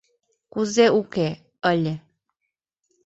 [0.53, 1.27] —Кузе уке—
[1.71, 1.95] ыле.